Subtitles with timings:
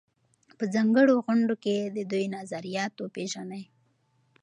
[0.57, 3.63] په ځانګړو غونډو کې د دوی نظریات وپېژنئ.